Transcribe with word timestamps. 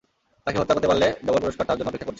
তাঁকে 0.43 0.57
হত্যা 0.61 0.73
করতে 0.75 0.89
পারলে 0.91 1.07
ডবল 1.25 1.41
পুরস্কার 1.45 1.65
তার 1.67 1.77
জন্য 1.77 1.89
অপেক্ষা 1.89 2.03
করছে। 2.05 2.09